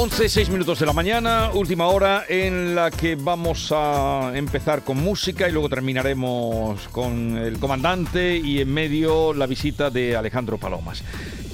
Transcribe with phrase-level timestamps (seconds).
[0.00, 4.98] 11, 6 minutos de la mañana, última hora en la que vamos a empezar con
[4.98, 11.02] música y luego terminaremos con el comandante y en medio la visita de Alejandro Palomas.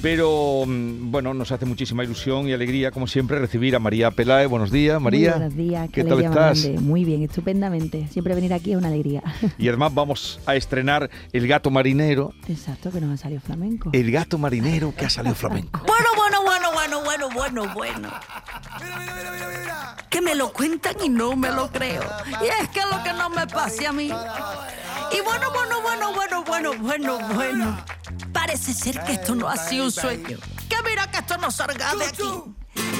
[0.05, 4.47] Pero mm, bueno, nos hace muchísima ilusión y alegría, como siempre, recibir a María Peláez.
[4.47, 5.31] Buenos días, María.
[5.31, 6.69] Muy buenos días, ¿qué tal estás?
[6.79, 8.07] Muy bien, estupendamente.
[8.11, 9.23] Siempre venir aquí es una alegría.
[9.57, 12.33] Y además vamos a estrenar El Gato Marinero.
[12.47, 13.89] Exacto, que nos ha salido flamenco.
[13.93, 15.81] El Gato Marinero que ha salido flamenco.
[15.87, 18.09] Bueno, bueno, bueno, bueno, bueno, bueno, bueno.
[18.81, 22.03] Mira, mira, mira, mira, Que me lo cuentan y no me lo creo.
[22.41, 24.05] Y es que lo que no me pase a mí.
[24.05, 27.85] Y bueno, bueno, bueno, bueno, bueno, bueno, bueno.
[28.31, 30.37] Parece ser que esto no ha sido un sueño.
[30.69, 32.29] Que mira que esto no salga de aquí.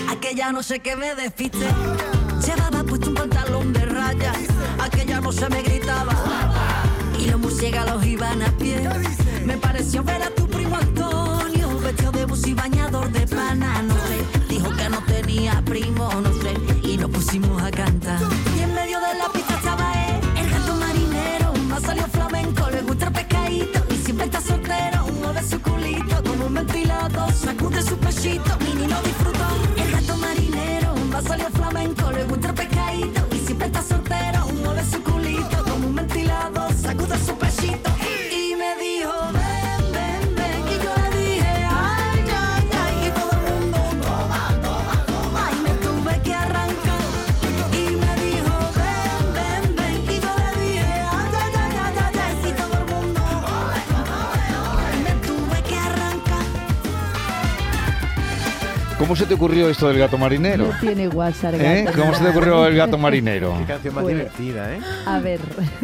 [0.10, 1.68] Aquella no sé qué me despiste.
[2.46, 4.38] Llevaba puesto un pantalón de rayas.
[4.80, 6.14] Aquella no se me gritaba.
[7.20, 8.90] Y los murciélagos iban a pie.
[9.46, 10.45] Me pareció ver a tu
[59.06, 60.66] ¿Cómo se te ocurrió esto del gato marinero?
[60.66, 61.54] No tiene WhatsApp.
[61.60, 61.86] ¿Eh?
[61.96, 63.56] ¿Cómo se te ocurrió el gato marinero?
[63.60, 64.80] Qué canción más Pues- divertida, ¿eh?
[65.06, 65.40] A ver,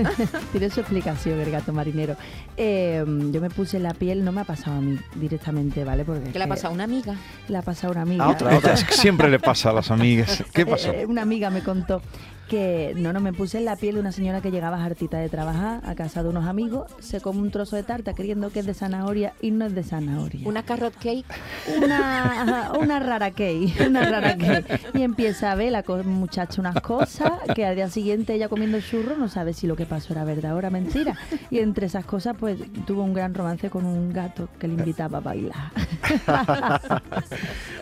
[0.51, 2.15] tiene su explicación el gato marinero.
[2.57, 6.03] Eh, yo me puse la piel, no me ha pasado a mí directamente, ¿vale?
[6.03, 7.15] Porque ¿Qué le ha pasado a una amiga?
[7.47, 8.25] Le ha pasado a una amiga.
[8.25, 10.43] A otra, que siempre le pasa a las amigas.
[10.51, 10.91] ¿Qué pasó?
[10.91, 12.01] Eh, una amiga me contó
[12.51, 15.29] que no, no, me puse en la piel de una señora que llegaba hartita de
[15.29, 18.65] trabajar a casa de unos amigos, se come un trozo de tarta creyendo que es
[18.65, 20.45] de zanahoria y no es de zanahoria.
[20.45, 21.25] ¿Una carrot cake?
[21.81, 24.81] una, ajá, una rara cake, una rara cake.
[24.93, 29.15] Y empieza a ver la muchacha unas cosas que al día siguiente ella comiendo churro
[29.15, 31.17] no sabe si lo que pasó era verdad o era mentira.
[31.51, 35.19] Y entre esas cosas pues tuvo un gran romance con un gato que le invitaba
[35.19, 35.71] a bailar.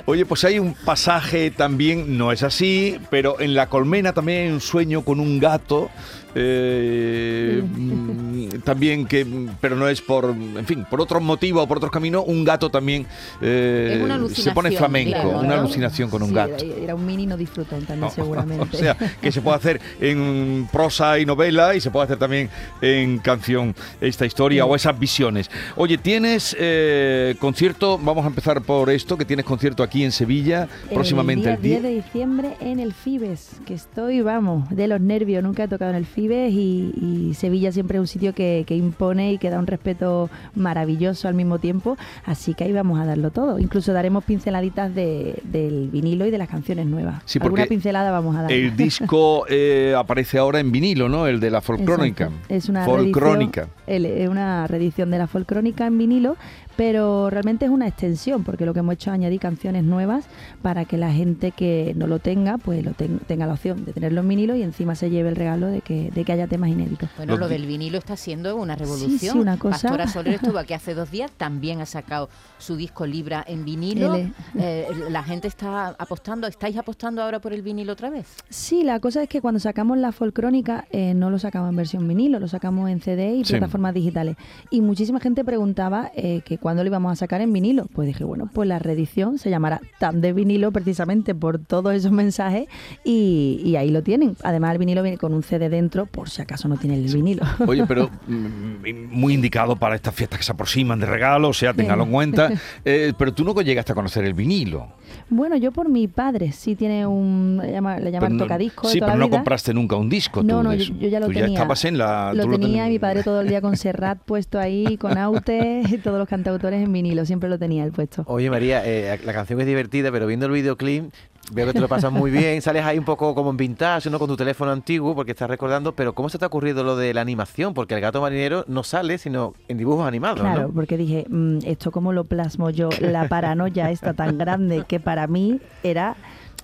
[0.06, 4.59] Oye, pues hay un pasaje también, no es así, pero en la colmena también hay
[4.60, 5.90] un sueño con un gato.
[6.36, 9.26] eh, mm, también que,
[9.60, 12.70] pero no es por, en fin, por otro motivo o por otro camino, un gato
[12.70, 13.08] también
[13.42, 15.62] eh, se pone flamenco, claro, una ¿no?
[15.62, 16.64] alucinación con un Sí, gato.
[16.64, 18.78] Era, un mini no disfrutón también No, seguramente.
[18.78, 22.50] O sea, que se puede hacer en prosa y novela y se puede hacer también
[22.82, 25.50] en canción esta historia o esas visiones.
[25.76, 30.68] Oye, tienes eh, concierto, vamos a empezar por esto, que tienes concierto aquí en Sevilla
[30.94, 31.90] próximamente el el día 10 día.
[31.90, 35.98] de diciembre en el Fibes, que estoy, vamos, de los nervios, nunca he tocado en
[35.98, 36.94] el Fibes y,
[37.30, 41.28] y Sevilla siempre es un sitio que, que impone y que da un respeto maravilloso
[41.28, 43.60] al mismo tiempo, así que ahí vamos a darlo todo.
[43.60, 47.22] Incluso daremos pinceladitas de- del vinilo y de las canciones nuevas.
[47.26, 48.52] Sí, Alguna porque pincelada vamos a dar.
[48.52, 51.28] El disco eh, aparece ahora en vinilo, ¿no?
[51.28, 52.30] El de la Folcrónica.
[52.50, 53.68] Es una Folcrónica.
[53.88, 56.36] es una reedición de la folcrónica en vinilo,
[56.76, 60.26] pero realmente es una extensión, porque lo que hemos hecho es añadir canciones nuevas
[60.62, 63.92] para que la gente que no lo tenga, pues lo ten- tenga la opción de
[63.94, 66.70] tenerlo en vinilo y encima se lleve el regalo de que, de que haya temas
[66.70, 67.10] inéditos.
[67.18, 69.20] Bueno, Lo del vinilo está siendo una revolución.
[69.20, 73.06] sí, una cosa- Pastora Soler estuvo aquí hace dos días, también ha sacado su disco
[73.06, 74.16] Libra en vinilo.
[74.58, 78.28] Eh, la gente está apostando, ¿estáis apostando ahora por el vinilo otra vez?
[78.50, 82.08] Sí, la cosa es que cuando sacamos la folcrónica eh, no lo sacamos en versión
[82.08, 83.54] vinilo, lo sacamos en CD y Sí.
[83.54, 84.36] plataformas digitales.
[84.72, 87.88] Y muchísima gente preguntaba eh, que cuándo lo íbamos a sacar en vinilo.
[87.94, 92.12] Pues dije, bueno, pues la reedición se llamará Tan de vinilo precisamente por todos esos
[92.12, 92.68] mensajes
[93.04, 94.36] y, y ahí lo tienen.
[94.44, 97.44] Además el vinilo viene con un CD dentro por si acaso no tiene el vinilo.
[97.68, 101.74] Oye, pero mm, muy indicado para estas fiestas que se aproximan de regalo, o sea,
[101.74, 102.50] téngalo en cuenta.
[102.86, 104.88] Eh, pero tú no llegaste a conocer el vinilo.
[105.30, 108.88] bueno, yo por mi padre sí tiene un, le llama- le llaman Pero no- tocadisco
[108.88, 110.42] de Sí, toda pero la no compraste nunca un disco.
[110.44, 111.48] No, tú no, yo, yo ya lo Tú tenía.
[111.48, 112.34] ya estabas en la...
[112.34, 115.82] Lo tú tenía ten- mi padre todo el día con Serrat puesto ahí, con Aute,
[115.90, 118.24] y todos los cantautores en vinilo, siempre lo tenía él puesto.
[118.28, 121.12] Oye, María, eh, la canción es divertida, pero viendo el videoclip
[121.52, 124.20] Veo que te lo pasas muy bien, sales ahí un poco como en vintage, ¿no?
[124.20, 127.14] Con tu teléfono antiguo, porque estás recordando, pero ¿cómo se te ha ocurrido lo de
[127.14, 127.74] la animación?
[127.74, 131.92] Porque el gato marinero no sale, sino en dibujos animados, Claro, porque dije, mm, esto
[131.92, 136.16] cómo lo plasmo yo, la paranoia esta tan grande que para mí era...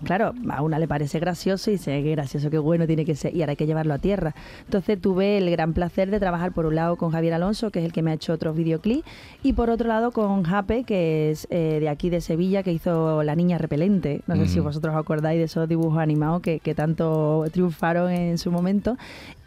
[0.04, 3.36] Claro, a una le parece gracioso y dice, qué gracioso, qué bueno tiene que ser,
[3.36, 4.36] y ahora hay que llevarlo a tierra.
[4.66, 7.86] Entonces tuve el gran placer de trabajar por un lado con Javier Alonso, que es
[7.86, 9.08] el que me ha hecho otros videoclips,
[9.42, 13.24] y por otro lado con Jape, que es eh, de aquí de Sevilla, que hizo
[13.24, 14.22] La Niña Repelente.
[14.28, 18.38] No sé si vosotros os acordáis de esos dibujos animados que, que tanto triunfaron en
[18.38, 18.98] su momento.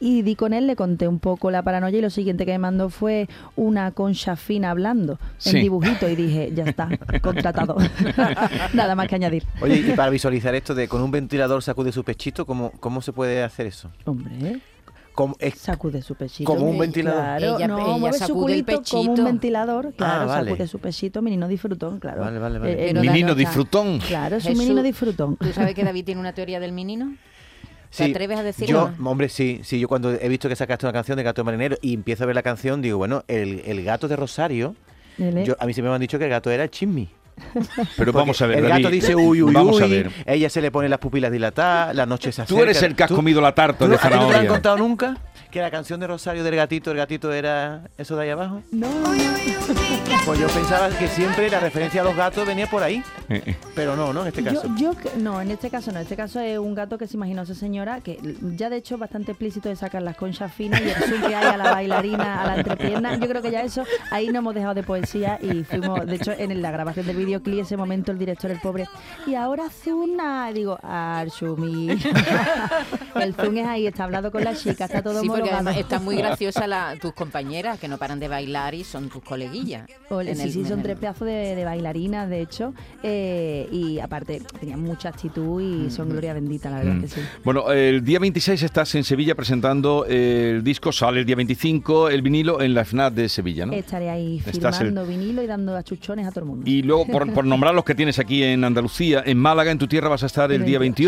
[0.01, 2.59] Y di con él, le conté un poco la paranoia y lo siguiente que me
[2.59, 5.57] mandó fue una concha fina hablando Sí.
[5.57, 6.89] en dibujito y dije, ya está,
[7.23, 7.77] contratado.
[8.75, 9.45] Nada más que añadir.
[9.61, 13.13] Oye, y para visualizar esto de con un ventilador sacude su pechito, ¿cómo, cómo se
[13.13, 13.91] puede hacer eso?
[14.05, 14.61] Hombre,
[15.15, 16.53] ¿Cómo- es- sacude su pechito.
[16.53, 17.21] Como un ventilador.
[17.21, 19.11] Claro, Ella- no, ella mueve su sacude el culito como pechito.
[19.23, 19.93] un ventilador.
[19.95, 20.51] Claro, Ah, vale.
[20.51, 22.21] sacude su pechito, menino disfrutón, claro.
[22.21, 22.73] Vale, vale, vale.
[22.73, 23.99] Eh, eh, Menino disfrutón.
[23.99, 25.37] Claro, es un menino disfrutón.
[25.37, 27.17] ¿Tú sabes que David tiene una teoría del menino?
[27.91, 28.93] ¿Te Sí, atreves a decirlo?
[28.99, 31.77] Yo, hombre, sí, sí, yo cuando he visto que sacaste una canción de Gato Marinero
[31.81, 34.75] y empiezo a ver la canción, digo, bueno, el, el gato de Rosario,
[35.17, 37.09] yo, a mí siempre me han dicho que el gato era el chismi.
[37.97, 40.11] Pero vamos a ver, El David, gato dice uy, uy, Vamos uy, a ver.
[40.27, 42.63] ella se le pone las pupilas dilatadas, la noche se Tú acerca.
[42.63, 44.23] eres el que has ¿Tú- comido la tarta ¿tú- de ¿A ti no te lo
[44.23, 44.51] han zanahoria.
[44.51, 45.17] contado nunca?
[45.51, 48.63] Que la canción de Rosario del gatito, el gatito era eso de ahí abajo.
[48.71, 48.87] No,
[50.27, 53.57] Pues yo pensaba que siempre la referencia a los gatos venía por ahí, Eh, eh.
[53.75, 54.63] pero no, no, en este caso.
[54.77, 55.99] yo no, en este caso no.
[55.99, 58.19] En este caso es un gato que se imaginó esa señora, que
[58.57, 61.35] ya de hecho es bastante explícito de sacar las conchas finas y el zoom que
[61.35, 63.17] hay a la bailarina, a la entrepierna.
[63.17, 66.33] Yo creo que ya eso, ahí no hemos dejado de poesía y fuimos, de hecho,
[66.33, 68.87] en la grabación del videoclip, ese momento el director, el pobre,
[69.27, 71.89] y ahora Zuna, digo, Arshumi.
[73.15, 76.05] el zoom es ahí, está hablando con la chica, está todo Sí, porque además están
[76.05, 79.89] muy graciosas la- tus compañeras que no paran de bailar y son tus coleguillas.
[80.11, 83.69] Ole, En sí, el- sí, son el- tres pedazos de, de bailarinas, de hecho, eh,
[83.73, 87.01] y aparte tenían mucha actitud y son gloria bendita, la verdad Mm.
[87.03, 87.21] que sí.
[87.45, 92.23] Bueno, el día 26 estás en Sevilla presentando el disco, sale el día 25 el
[92.23, 93.73] vinilo en la FNAC de Sevilla, ¿no?
[93.73, 96.65] Estaré ahí Estás el- firmando vinilo y dando achuchones a todo el mundo.
[96.71, 99.87] Y luego, por, por nombrar los que tienes aquí en Andalucía, en Málaga, en tu
[99.87, 100.99] tierra, vas a estar el El día 28.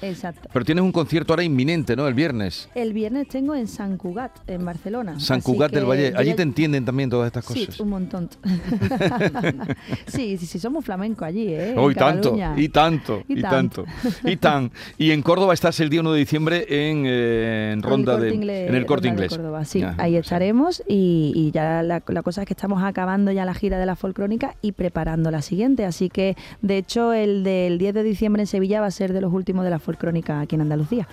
[0.00, 0.06] 28.
[0.06, 0.48] Exacto.
[0.52, 2.06] Pero tienes un concierto ahora inminente, ¿no?
[2.08, 2.68] El viernes.
[2.74, 5.20] El viernes tengo en San Cugat, en Barcelona.
[5.20, 6.12] San Cugat del Valle.
[6.16, 7.80] Allí ya- te entienden también todas estas Sí, cosas.
[7.80, 8.28] un montón.
[10.06, 11.74] sí, sí, sí, somos flamencos allí, ¿eh?
[11.76, 13.84] Oh, y tanto, y tanto, y, Y tanto,
[14.24, 14.70] y tan.
[14.98, 18.12] Y en Córdoba estás el día 1 de diciembre en, eh, en En el Ronda
[18.12, 19.28] Corte de Inglés, en el Corte Inglés.
[19.30, 23.44] Córdoba, sí, ahí estaremos y, y ya la, la cosa es que estamos acabando ya
[23.44, 27.78] la gira de la folcrónica y preparando la siguiente, así que de hecho el del
[27.78, 30.54] 10 de diciembre en Sevilla va a ser de los últimos de la folcrónica aquí
[30.54, 31.06] en Andalucía.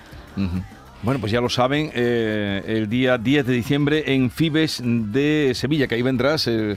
[1.04, 5.88] Bueno, pues ya lo saben, eh, el día 10 de diciembre en Fibes de Sevilla,
[5.88, 6.76] que ahí vendrás eh,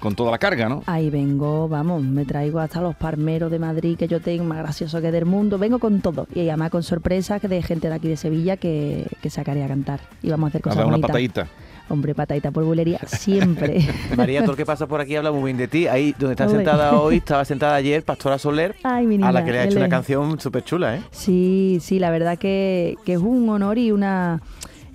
[0.00, 0.82] con toda la carga, ¿no?
[0.86, 5.00] Ahí vengo, vamos, me traigo hasta los parmeros de Madrid que yo tengo, más gracioso
[5.00, 8.16] que del mundo, vengo con todo y además con sorpresas de gente de aquí de
[8.16, 11.08] Sevilla que, que sacaré a cantar y vamos a hacer A cosas dar una bonitas.
[11.08, 11.48] patadita.
[11.88, 13.86] Hombre, patadita por bulería, siempre.
[14.16, 15.86] María, todo el que pasa por aquí habla muy bien de ti.
[15.86, 19.60] Ahí donde estás sentada hoy, estaba sentada ayer Pastora Soler, Ay, a la que le
[19.60, 21.02] ha hecho una canción súper chula, ¿eh?
[21.12, 24.40] Sí, sí, la verdad que, que es un honor y una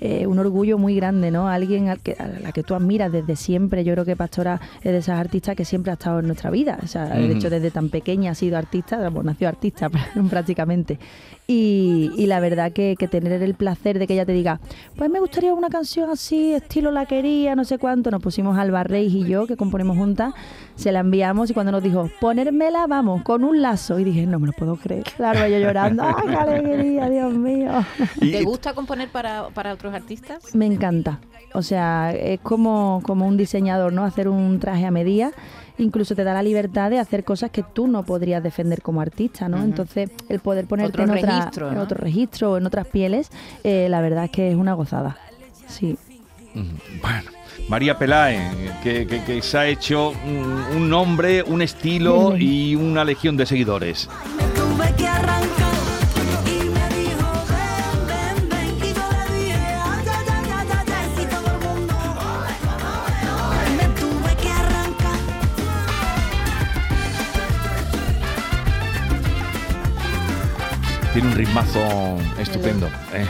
[0.04, 1.48] eh, un orgullo muy grande, ¿no?
[1.48, 3.84] Alguien al que, a la que tú admiras desde siempre.
[3.84, 6.80] Yo creo que Pastora es de esas artistas que siempre ha estado en nuestra vida.
[6.84, 9.92] O sea, de hecho, desde tan pequeña ha sido artista, bueno, nació artista
[10.30, 10.98] prácticamente.
[11.46, 14.60] Y, y la verdad que, que tener el placer de que ella te diga,
[14.96, 18.10] pues me gustaría una canción así, estilo la quería, no sé cuánto.
[18.10, 20.34] Nos pusimos Alba Reis y yo, que componemos juntas,
[20.76, 24.00] se la enviamos y cuando nos dijo, ponérmela, vamos, con un lazo.
[24.00, 25.04] Y dije, no me lo puedo creer.
[25.16, 27.72] Claro, yo llorando, ¡ay, qué alegría, Dios mío!
[28.20, 30.56] ¿Te gusta componer para, para otros artistas?
[30.56, 31.20] Me encanta.
[31.54, 34.06] O sea, es como, como un diseñador, ¿no?
[34.06, 35.32] Hacer un traje a medida.
[35.78, 39.50] Incluso te da la libertad de hacer cosas que tú no podrías defender como artista,
[39.50, 39.62] ¿no?
[39.64, 41.82] Entonces, el poder ponerte Otro en, otra- registro, en ¿no?
[41.82, 43.30] otro registro o en otras pieles,
[43.64, 45.18] eh, la verdad es que es una gozada.
[45.68, 45.98] Sí.
[46.54, 47.32] Bueno,
[47.68, 48.42] María Peláez,
[48.84, 50.14] que, que- que se ha hecho
[50.76, 54.08] un nombre, un estilo y una legión de seguidores.
[71.14, 72.18] Tiene un ritmazo.
[72.70, 72.90] Estupendo.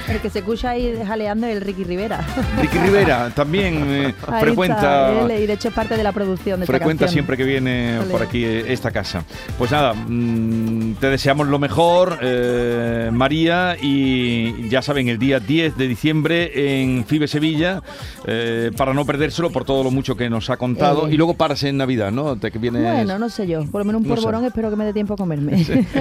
[0.10, 2.20] El que se escucha ahí jaleando es el Ricky Rivera.
[2.62, 4.76] Ricky Rivera también eh, Ahí frecuenta.
[4.76, 8.00] está, él, y de hecho es parte de la producción de Frecuenta siempre que viene
[8.12, 9.24] por aquí eh, esta casa.
[9.58, 15.78] Pues nada, mm, te deseamos lo mejor, eh, María, y ya saben, el día 10
[15.78, 17.82] de diciembre en FIBE Sevilla,
[18.26, 21.14] eh, para no perdérselo por todo lo mucho que nos ha contado, Eh.
[21.14, 22.36] y luego paras en Navidad, ¿no?
[22.38, 22.82] Te que vienes...
[22.84, 23.66] Bueno, no sé yo.
[23.66, 24.48] Por lo menos un No porborón sé.
[24.48, 25.66] espero que me dé tiempo a comerme.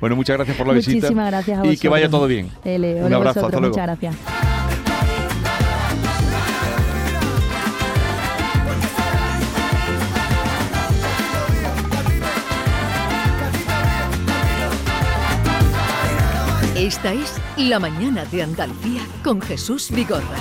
[0.00, 0.96] Bueno, muchas gracias por la visita.
[0.96, 1.80] Muchísimas gracias a Y vosotros.
[1.80, 2.50] que vaya todo bien.
[2.64, 3.74] Ele, Un abrazo, vosotros, hasta luego.
[3.74, 4.16] Muchas gracias.
[16.76, 20.38] Esta es La mañana de Andalucía con Jesús Vigorra.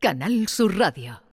[0.00, 1.21] Canal Sur Radio.